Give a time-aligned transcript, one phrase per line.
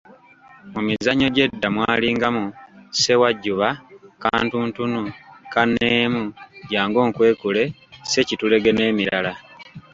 [0.73, 2.43] Mu mizannyo gyedda mwalingamu;
[2.95, 3.69] ssewajjuba,
[4.23, 4.99] kantuntunu,
[5.53, 6.23] kanneemu,
[6.71, 9.31] jangu onkwekule, ssekitulege n'emirala.